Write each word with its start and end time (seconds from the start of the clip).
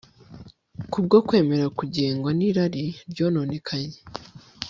kubwo 0.91 1.17
kwemera 1.27 1.65
kugengwa 1.79 2.29
nirari 2.37 2.85
ryononekaye 3.11 3.91